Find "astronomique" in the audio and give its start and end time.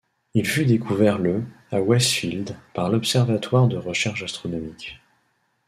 4.23-4.99